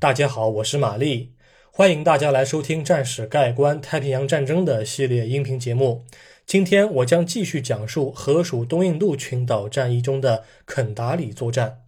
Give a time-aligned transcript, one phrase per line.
[0.00, 1.34] 大家好，我是玛丽，
[1.70, 6.06] 欢迎大家来收听《战史概观太平洋战争》的系列音频节目。
[6.46, 11.80] 今天我将继续讲述荷属东印度群岛战役中的肯达里作战。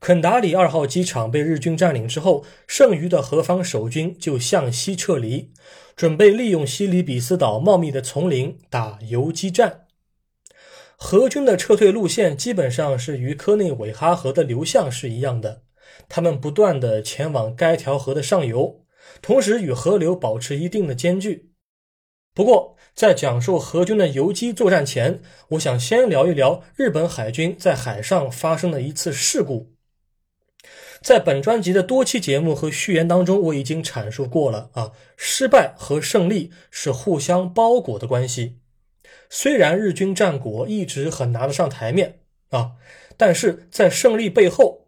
[0.00, 5.52] 肯达里二号机场被日军占领之后，剩余的何方守军就向西撤离，
[5.94, 9.82] 准备利用西里比斯岛茂密的丛林打游击战。
[10.96, 15.64] 何军的撤退路线基本上是与科内韦哈河的流向是一样的，
[16.08, 18.84] 他们不断的前往该条河的上游，
[19.20, 21.52] 同时与河流保持一定的间距。
[22.34, 25.20] 不过，在讲述何军的游击作战前，
[25.50, 29.72] 我想先聊一聊日本海军在海上发生的一次事故。
[31.02, 38.58] 在本专辑的多期节目和序言当中，我已经阐述过了啊，失败和胜利是互相包裹的关系。
[39.30, 42.20] 虽然日军战果一直很拿得上台面
[42.50, 42.72] 啊，
[43.16, 44.85] 但是在胜利背后，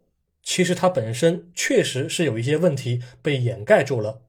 [0.49, 4.23] 其实它本身确实是有一些问题被掩盖住了。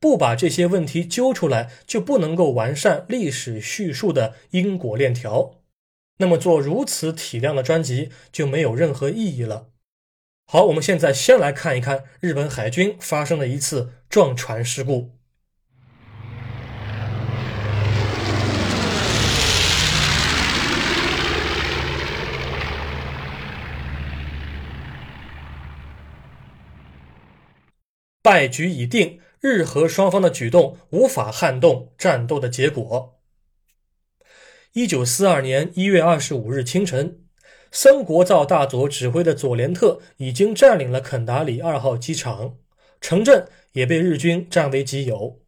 [0.00, 5.60] 不把这些问题揪出来，就不能够完善历史叙述的因果链条。
[6.16, 9.66] 那么做如此体量的专辑就没有任何意义了。
[10.46, 15.10] 好，我们现在先来看一看日本海军发生的一次撞船事故。
[28.22, 33.20] 败局已定，日荷双方的举动无法撼动战斗的结果。
[34.72, 37.18] 一九四二年一月二十五日清晨。
[37.72, 42.56] 森国造大佐指挥的佐连特已经占领了肯达里二号机场，
[43.00, 45.40] 城镇也被日军占为己有。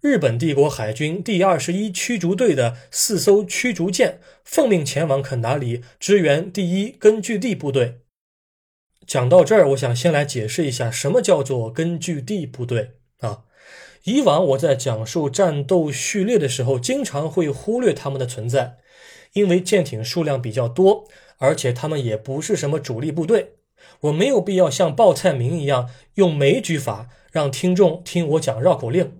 [0.00, 8.00] 日本帝国海军第二十一驱逐队的四艘驱逐舰奉命前往肯达里支援第一根据地部队。
[9.06, 13.44] 讲到这儿，我想先来解释一下什么叫做根据地部队啊。
[14.04, 18.78] 以往我在讲述战斗序列的时候，经常会忽略他们的存在，
[19.34, 21.04] 因为舰艇数量比较多。
[21.38, 23.56] 而且他们也不是什么主力部队，
[24.00, 29.12] 我没有必要像报菜名一样用枚举法让听众听我讲绕口令。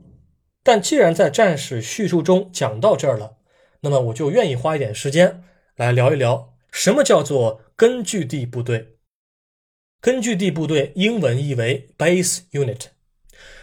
[0.62, 3.36] 但既然在战史叙述中讲到这儿了，
[3.82, 5.42] 那么我就愿意花一点时间
[5.76, 8.95] 来聊一聊什么叫做根据地部队。
[10.00, 12.86] 根据地部队英文译为 base unit，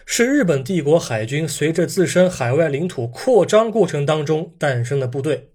[0.06, 5.52] 是日本帝国海军随着自身海外领土扩张过程当中诞生的部队。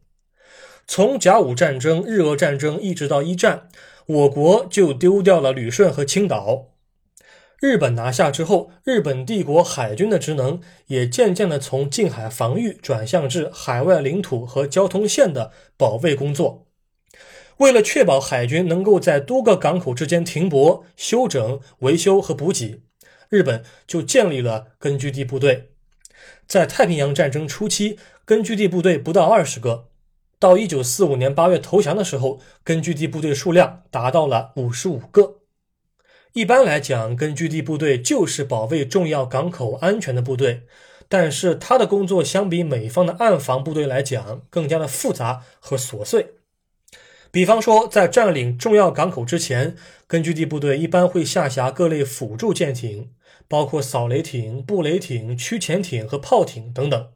[0.86, 3.68] 从甲午战争、日俄战争一直到一战，
[4.06, 6.68] 我国就丢掉了旅顺和青岛。
[7.60, 16.67] 日本拿下之后，日本帝国海军的职能也渐渐地从近海防御转向至海外领土和交通线的保卫工作。
[17.58, 22.82] 为了确保海军能够在多个港口之间停泊、休整、维修和补给，
[23.28, 25.70] 日本就建立了根据地部队。
[26.46, 29.88] 在太平洋战争初期，根据地部队不到二十个。
[30.38, 35.38] 到一九四五年八月投降的时候，根据地部队数量达到了五十五个。
[36.32, 40.62] 一般来讲，根据地部队就是保卫重要港口安全的部队，
[41.08, 46.37] 但是他的工作相比美方的暗防部队来讲，更加的复杂和琐碎。
[47.30, 53.10] 比方说，在占领重要港口之前，根据地部队一般会下辖各类辅助舰艇，
[53.46, 57.08] 包括扫雷艇、布雷艇、驱潜艇和炮艇等等。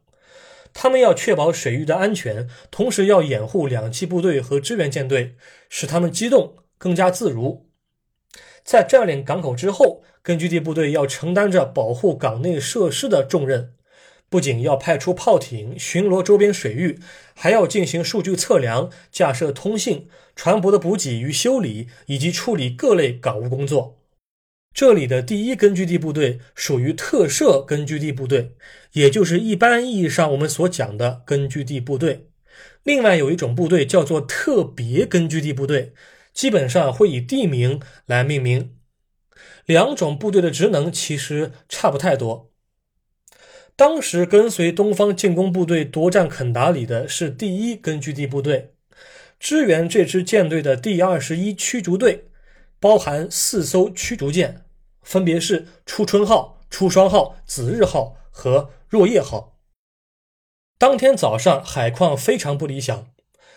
[0.71, 5.35] 他们要确保水域的安全，同时要掩护两栖部队和支援舰队，
[5.69, 7.67] 使他们机动更加自如。
[8.63, 13.73] 在占领港口之后，根据地部队要承担着保护港内设施的重任，
[14.33, 16.97] 不仅要派出炮艇巡逻周边水域，
[17.35, 23.99] 还要进行数据测量、架设通信、船舶的补给与修理，以及处理各类港务工作。
[24.73, 28.55] 这里的第一根据地部队属于特设根据地部队，
[28.93, 32.29] 也就是一般意义上我们所讲的根据地部队。
[32.81, 35.93] 另外有一种部队叫做特别根据地部队，
[36.33, 38.73] 基本上会以地名来命名。
[39.67, 42.52] 两种部队的职能其实差不太多。
[43.75, 48.73] 当时跟随东方进攻部队夺占肯达里的是第一根据地部队，
[49.39, 52.25] 支援这支舰队的第二十一驱逐队。
[52.79, 54.65] 包含四艘驱逐舰，
[55.03, 59.57] 分别是初春号、初霜号、子日号和若叶号。
[60.77, 63.07] 当天早上海况非常不理想，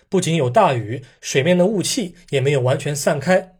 [0.09, 3.56] 不仅有大雨，水面的雾气也没有完全散开。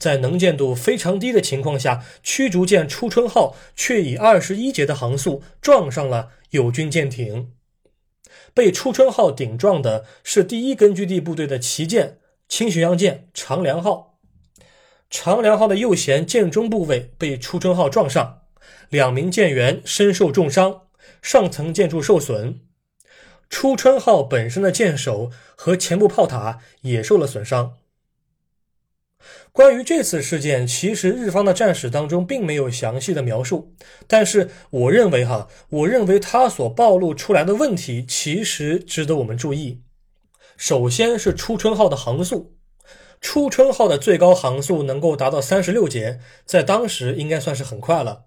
[0.00, 7.52] 在能见度非常低的情况下，驱逐舰初春号却以二十一节的航速撞上了友军舰艇。
[8.54, 12.18] 被初春号顶撞的是第一根据地部队的旗舰
[12.48, 14.18] 轻巡洋舰长良号。
[15.10, 18.42] 长良号的右舷舰中部位被初春号撞上，
[18.88, 20.82] 两名舰员身受重伤，
[21.20, 22.60] 上层建筑受损。
[23.50, 27.79] 初春号本身的舰首和前部炮塔也受了损伤。
[29.52, 33.74] 关于这次事件，其实日方的战史当中并没有详细的描述，
[34.06, 39.82] 但是我认为哈，我认为它所暴露出来的问题其实值得我们注意。
[40.56, 42.54] 首先是初春号的航速，
[43.20, 48.24] 初春号的最高航速能够达到三十六节，在当时应该算是很快了。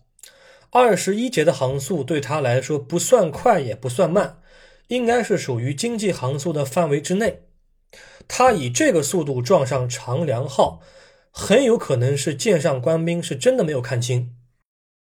[0.71, 4.37] 二十一节的航速对它来说不算快也不算慢，
[4.87, 7.43] 应该是属于经济航速的范围之内。
[8.27, 10.81] 他以这个速度撞上长良号。
[11.35, 14.35] 很有可能是舰上官兵是真的没有看清，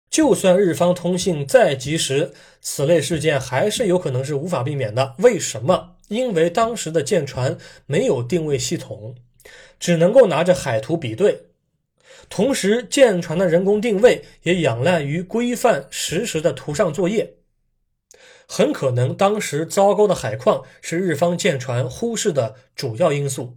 [0.09, 5.15] 就算日方通信再及时，此类事件还是有可能是无法避免的。
[5.19, 5.97] 为什么？
[6.09, 9.15] 因为当时的舰船没有定位系统，
[9.79, 11.49] 只能够拿着海图比对，
[12.31, 17.35] 同时舰船的人工定位也仰赖于规范实时的图上作业。
[18.55, 23.57] 很可能当时糟糕的海况是日方舰船忽视的主要因素。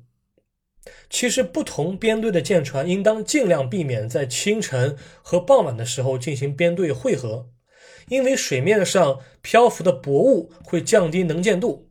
[1.10, 7.50] 其实，不同编队的舰船应当尽量避免在清晨和傍晚的时候进行编队汇合，
[8.08, 11.90] 因为水面上漂浮的薄雾会降低能见度。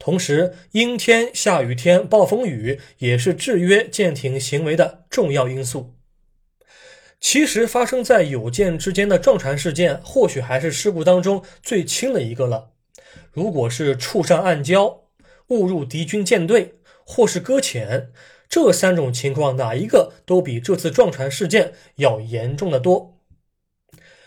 [0.00, 5.94] 同时，阴天、下雨天、暴风雨也是制约舰艇行为的重要因素。
[7.22, 12.72] 其实，发生在有舰之间的撞船事件，或许还是事故当中最轻的一个了。
[13.30, 15.02] 如果是触上暗礁、
[15.46, 16.74] 误入敌军舰队，
[17.06, 18.10] 或是搁浅。
[18.48, 23.20] 这三种情况哪一个都比这次撞船事件要严重的多。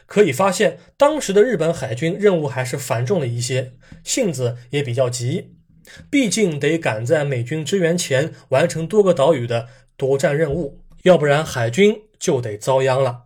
[0.06, 3.74] 可以发现，当时的日本海军任务还是繁重了一些，
[4.06, 5.58] 性子也比较急，
[6.10, 13.26] 毕竟得赶在美军支援前完成多个岛屿的夺占任务，要不然海军就得遭殃了。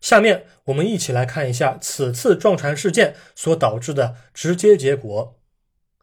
[0.00, 5.40] 下面我们一起来看一下此次撞船事件所导致的直接结果。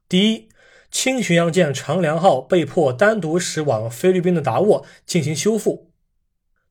[0.08, 0.50] 第一。
[0.94, 5.90] 轻巡洋舰长良号被迫单独驶往菲律宾的达沃进行修复。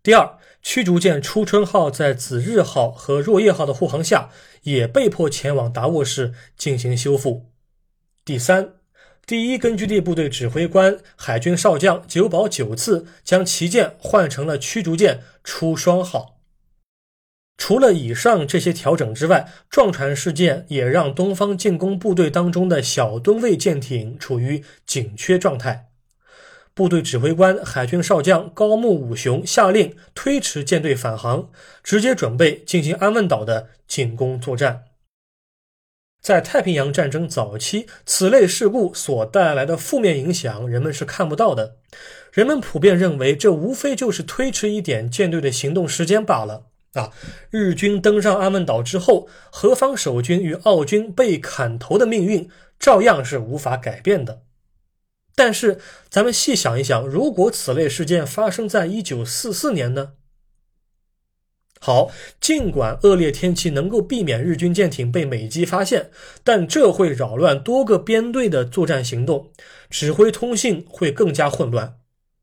[0.03, 4.29] 第二，驱逐舰初春号在子日号和若叶号的护航下，
[4.65, 7.47] 也被迫前往达沃市进行修复。
[8.23, 8.75] 第三，
[9.27, 16.41] 第一根据地部队指挥官海军少将久保久次将旗舰换成了驱逐舰出双号。
[17.57, 25.91] 除了以上这些调整之外，撞船事件也让东方进攻部队当中的小吨位舰艇处于紧缺状态。
[26.73, 31.51] 部队指挥官海军少将高木武雄下令推迟舰队返航，
[31.85, 34.85] 直接准备进行安汶岛的进攻作战。
[36.21, 41.77] 在太平洋战争早期，此类事故所带来的负面影响，人们是看不到的。
[42.33, 46.67] 人们普遍认为，这无非就是推迟一点舰队的行动时间罢了。
[46.95, 47.13] 啊！
[47.51, 52.51] 日军登上安汶岛之后，何方守军与澳军被砍头的命运
[52.81, 54.43] 照样是无法改变的。
[55.37, 55.79] 但是，
[56.09, 60.15] 咱们细想一想，如果此类事件发生在一九四四年呢？
[61.83, 62.11] 好，
[62.41, 66.11] 尽管恶劣天气能够避免日军舰艇被美机发现，
[66.45, 69.51] 但这会扰乱多个编队的作战行动，
[69.89, 71.97] 指挥通信会更加混乱。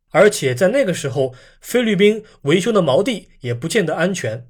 [0.09, 4.47] 而且在那个时候，菲律宾维修的锚地也不见得安全。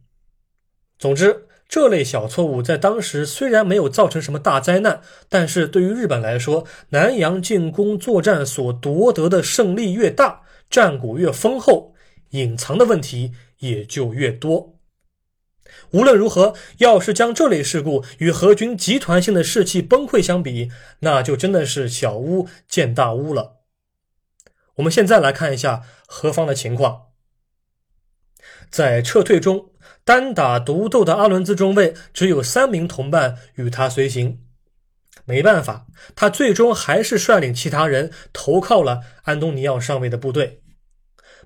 [0.97, 11.93] 总之，这类小错误在当时虽然没有造成什么大灾难，但是对于日本来说，南洋进攻作战所夺得的胜利越大，战果越丰厚，
[12.29, 14.76] 隐藏的问题也就越多。
[15.91, 23.57] 无论如何，要是将这类事故与何军集团性的士气崩溃相比，那就真的是小巫见大巫了。
[24.75, 27.03] 我们现在来看一下何方的情况。
[28.69, 29.71] 在撤退中，
[30.03, 34.43] 单打独斗的阿伦兹中尉只有三名同伴与他随行。
[35.25, 40.61] 没办法，他最终还是率领其他人投靠了安东尼奥上尉的部队。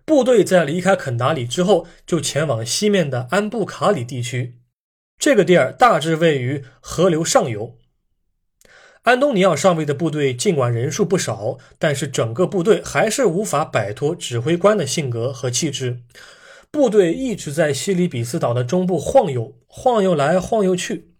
[0.06, 4.58] 部队在离开肯达里之后，就前往西面的安布卡里地区。
[5.18, 7.78] 这个地儿大致位于河流上游。
[9.04, 16.02] 安东尼奥上尉的部队尽管人数不少，但是整个部队还是无法摆脱指挥官的性格和气质。
[16.70, 21.12] 部队一直在西里比斯岛的中部晃悠，晃悠来晃悠去，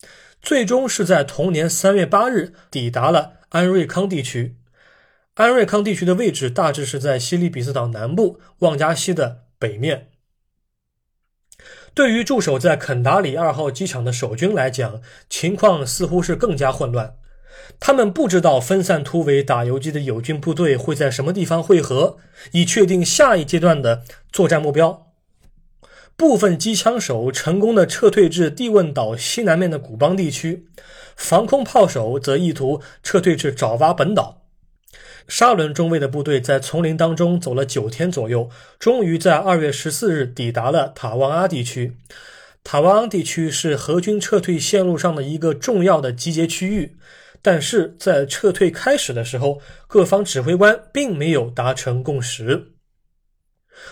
[0.42, 4.58] 最终是在同年三月八日抵达了安瑞康地区。
[5.36, 10.10] 安瑞康地区的位置大致是在西里比斯岛南部旺加西的北面。
[11.94, 17.16] 对于驻守在肯达里二号机场的守军来讲，情况似乎是更加混乱。
[17.80, 22.18] 他们不知道分散突围打游击的友军部队会在什么地方汇合，
[22.52, 25.14] 以确定下一阶段的作战目标。
[26.18, 30.68] 部分机枪手成功的撤退至蒂汶岛西南面的古邦地区，
[31.16, 34.41] 防空炮手则意图撤退至爪哇本岛。
[35.28, 38.50] 沙伦中尉的部队在丛林当中走了九天左右，
[38.80, 41.96] 终于在二月十四日抵达了塔旺阿地区。
[42.64, 46.96] 塔旺阿地区是俄军撤退线路上的一个重要的集结区域，
[47.42, 52.74] 但是在撤退开始的时候，各方指挥官并没有达成共识。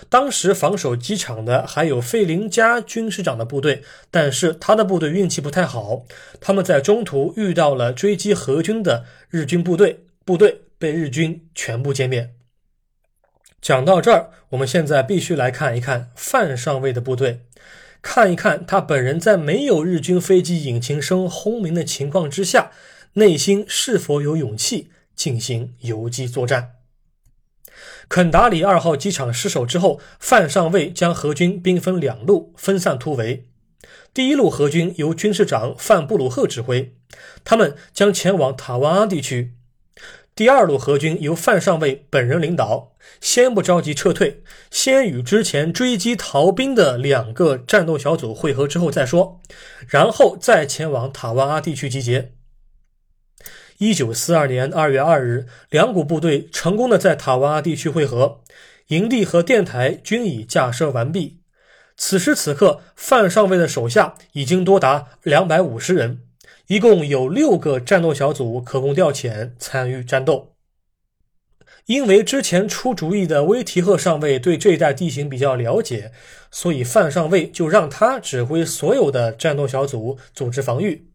[0.07, 3.81] 当时防守机场的还有费林加军师长的部队，
[4.11, 6.03] 但是他的部队运气不太好，
[6.39, 12.33] 他们在中途遇到了追击荷军的日军部队，部队被日军全部歼灭。
[13.61, 17.41] 讲到这儿，我们现在必须来看一看范上尉的部队，
[18.01, 22.71] 看一看他本人在没有日军飞机引擎声轰鸣的情况之下，
[23.13, 26.75] 内心是否有勇气进行游击作战。
[28.07, 33.49] 肯达里二号机场失守之后，范上尉将何军兵分两路分散突围。
[34.13, 36.95] 第一路何军由军事长范布鲁赫指挥，
[37.43, 39.51] 他们将前往塔旺阿地区；
[40.39, 44.41] 第二路合军由范上尉本人领导，先不着急撤退，
[44.71, 49.41] 先与之前追击逃兵的两个战斗小组会合之后再说，
[49.85, 52.31] 然后再前往塔旺阿地区集结。
[53.79, 58.39] 一九四二年二月二日，两股部队成功的在塔瓦阿地区会合，
[58.87, 61.41] 营地和电台均已架设完毕。
[61.97, 66.21] 此时此刻，范上尉的手下已经多达两百五十人，
[66.69, 70.53] 一共有六个战斗小组可供调遣参与战斗。
[71.87, 76.11] 因为之前出主意的威提赫上尉对这一带地形比较了解，
[76.51, 81.09] 所以范上尉就让他指挥所有的战斗小组组织防御。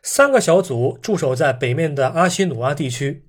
[0.00, 3.24] 三个小组驻守在北面的阿西努阿地区，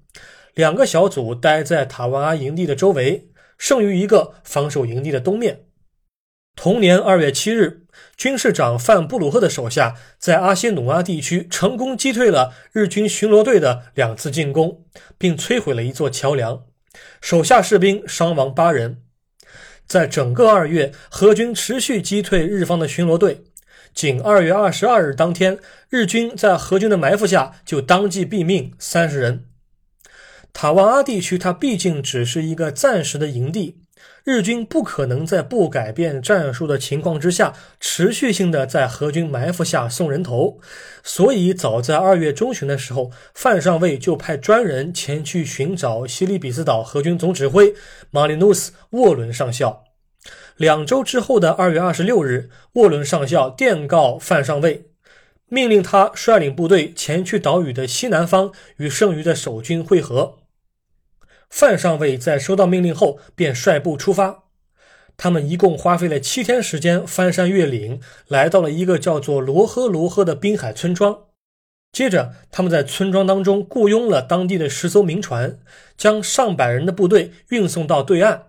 [0.53, 5.64] 两个小组待在塔瓦阿营地的周围，剩余一个防守营地的东面。
[6.55, 7.81] 同年二月七日，
[8.17, 14.85] 军事长范布鲁赫的手下在阿西努阿地区成功击退了日军巡逻队的两次进攻，
[15.17, 16.63] 并摧毁了一座桥梁，
[17.21, 19.01] 手下士兵伤亡八人。
[19.85, 23.43] 在整个二月，荷军持续击退日方的巡逻队。
[23.93, 25.59] 仅二月二十二日当天，
[25.89, 29.45] 日军在荷军的埋伏下就当即毙命三十人。
[30.51, 33.81] 塔瓦阿地区，它毕竟只是一个暂时的营地，
[34.23, 40.59] 日军不可能在不改变战术的情况之下，持续性的在何军埋伏下送人头。
[41.03, 47.75] 所以，早在二月中旬的时候，范上尉就派专人前去寻找西里比斯岛何军总指挥
[48.09, 49.83] 马里努斯·沃伦上校。
[50.57, 54.87] 两周之后的二月二十六日，沃伦上校电告范上尉，
[55.47, 60.39] 命令他率领部队前去岛屿的西南方，与剩余的守军会合。
[61.57, 64.43] 范上尉在收到命令后，便率部出发。
[65.15, 71.17] 他们一共花费了七天时间，翻山越岭，来到了一个叫做罗赫罗赫的滨海村庄。
[71.93, 75.57] 接着，他们在村庄当中雇佣了当地的十艘民船，
[75.97, 78.47] 将上百人的部队运送到对岸。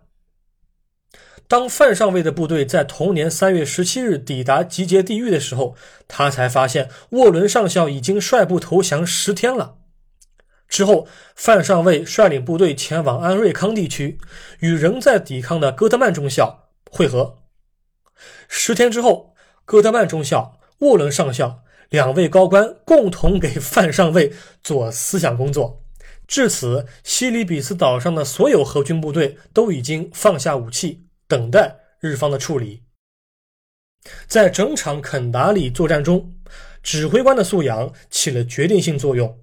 [1.46, 5.76] 当范上尉的部队在同年三月十七日抵达集结地域的时候，
[6.08, 9.76] 他才发现沃伦上校已经率部投降十天了。
[10.68, 14.18] 之后，范上尉率领部队前往安瑞康地区，
[14.60, 17.38] 与仍在抵抗的戈德曼中校会合。
[18.48, 24.32] 十天之后，戈德曼中校、沃伦上校两位高官共同给范上尉
[24.62, 25.84] 做思想工作。
[26.26, 31.06] 至此，西里比斯岛上的所有合军部队都已经放下武器。
[31.28, 32.84] 等待日方的处理。
[34.28, 36.32] 在整场肯达里作战中，
[36.84, 39.36] 指挥官的素养起了决定性作用。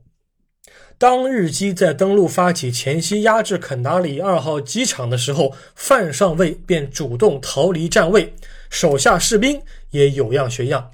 [0.98, 8.34] 当日机在登陆发起前夕压制肯达里二号机场的时候，范上尉便主动逃离站位，
[8.70, 10.92] 手下士兵也有样学样。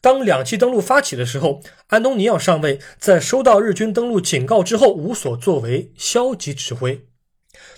[0.00, 7.06] 当两栖登陆发起的时候，安东尼奥上尉在收到日军登陆警告之后无所作为，消极指挥。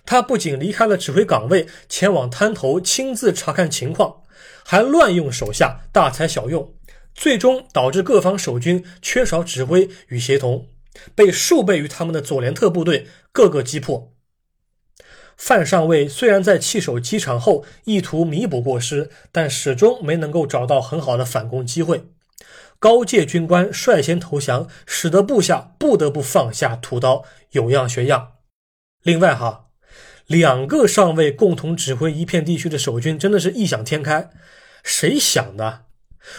[0.05, 4.23] 他不仅离开了指挥岗位，前往滩头亲自查看情况，
[4.65, 6.73] 还乱用手下，大材小用，
[7.15, 10.67] 最终导致各方守军缺少指挥与协同，
[11.15, 14.13] 被数倍于他们的佐连特部队各个击破。
[15.37, 22.11] 范上尉虽然在弃守机场后意图弥补过失，但始终没能够找到很好的反攻机会。
[22.81, 28.33] 高阶军官率先投降，使得部下不得不放下屠刀，有样学样。
[29.03, 29.67] 另外，哈。
[30.27, 34.29] 两个上尉共同指挥一片地区的守军，真的是异想天开。
[34.85, 35.87] 谁想的？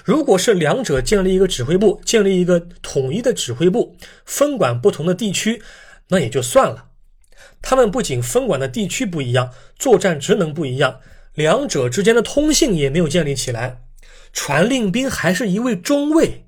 [0.03, 3.95] 如果是两者建立一个指挥部，建立一个统一的指挥部，
[4.25, 5.62] 分管不同的地区，
[6.09, 6.89] 那也就算了。
[7.62, 11.00] 他们不仅分管的地区不一样，作战职能不一样，
[11.33, 13.83] 两者之间的通信也没有建立起来。
[14.31, 16.45] 传令兵还是一位中尉，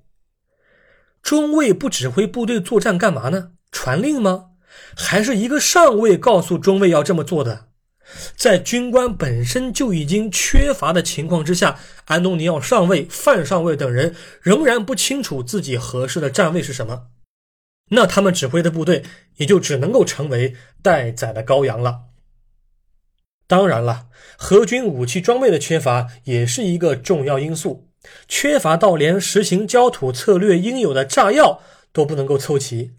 [1.24, 3.54] 中尉不指挥部队作战干嘛呢？
[3.72, 4.50] 传令吗？
[4.96, 7.71] 还是一个上尉告诉中尉要这么做的？
[8.36, 17.08] 在军官本身就已经缺乏的情况之下，安东尼奥上尉、范上尉等人仍然不清楚自己合适的站位是什么，
[17.90, 19.04] 那他们指挥的部队
[19.38, 22.02] 也就只能够成为待宰的羔羊了。
[23.48, 24.08] 当然了，
[24.52, 27.90] 俄军武器装备的缺乏也是一个重要因素，
[28.28, 32.94] 缺乏到连实行焦土策略应有的炸药都不能够凑齐。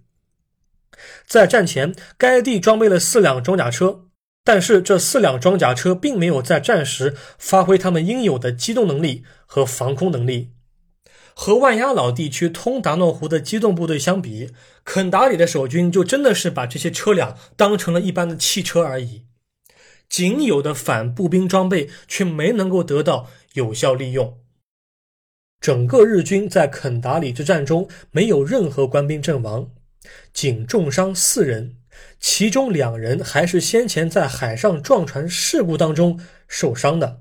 [1.26, 4.08] 在战前，该地装备了四辆装甲车，
[4.44, 10.50] 但是这四辆装甲车并没有在战时发挥他们应有的机动能力和防空能力。
[11.34, 14.50] 和万雅老地区通达诺湖的机动部队相比，
[14.84, 19.22] 肯达里的守军就真的是把这些车辆当成了一般的汽车而已。
[20.08, 24.38] 仅有的反步兵装备却没能够得到有效利用。
[25.58, 29.70] 整个日军在肯达里之战中没有任何官兵阵亡，
[30.34, 31.76] 仅重伤四人，
[32.20, 37.20] 其中两人还是先前在海上撞船事故当中受伤的。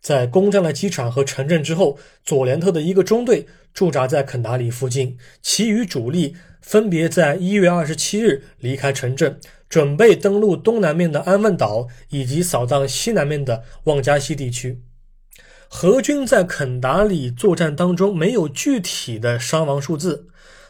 [0.00, 9.40] 在攻占了机场和城镇之后，佐连特的一个中队驻扎在肯达里附近，其余主力分别在一月二十七日离开城镇。
[9.68, 14.80] 准备登陆东南面的安汶岛，以及扫荡西南面的旺加西地区。
[15.82, 20.28] 俄军在肯达里作战当中没有具体的伤亡数字，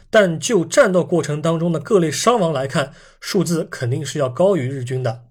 [0.09, 5.25] 但就战斗过程当中的各类伤亡来看，数字肯定是要高于日军的。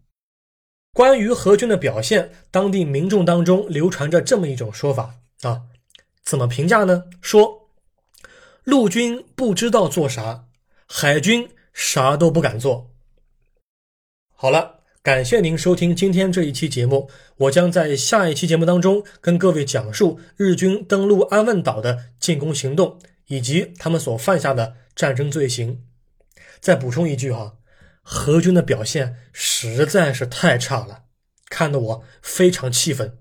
[0.92, 5.62] 关于俄军的表现，当地民众当中流传着这么一种说法啊，
[6.24, 7.04] 怎么评价呢？
[7.20, 7.68] 说
[8.64, 10.46] 陆军不知道做啥，
[10.86, 12.90] 海军啥都不敢做。
[14.34, 17.08] 好了，感谢您收听今天这一期节目。
[17.38, 25.84] 我将在下一期节目当中跟各位讲述日军登陆安汶岛的进攻行动，以及他们所犯下的战争罪行。
[26.60, 27.56] 再补充一句哈，
[28.02, 31.04] 何军的表现实在是太差了，
[31.48, 33.18] 看得我非常气愤。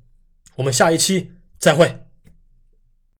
[0.56, 2.07] 我们下一期再会。